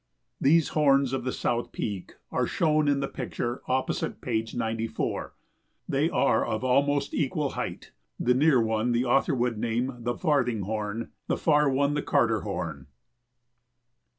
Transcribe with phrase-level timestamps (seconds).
[0.41, 5.35] These horns of the South Peak are shown in the picture opposite page 94;
[5.87, 10.61] they are of almost equal height; the near one the author would name the Farthing
[10.61, 12.87] Horn, the far one the Carter Horn.